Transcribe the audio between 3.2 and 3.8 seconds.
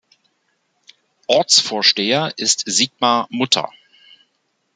Mutter.